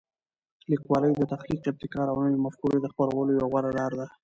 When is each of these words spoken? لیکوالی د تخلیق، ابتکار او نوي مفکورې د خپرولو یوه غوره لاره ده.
لیکوالی 0.71 1.11
د 1.17 1.21
تخلیق، 1.33 1.63
ابتکار 1.71 2.07
او 2.09 2.17
نوي 2.25 2.39
مفکورې 2.45 2.77
د 2.81 2.85
خپرولو 2.93 3.31
یوه 3.37 3.47
غوره 3.51 3.71
لاره 3.77 3.95
ده. 3.99 4.07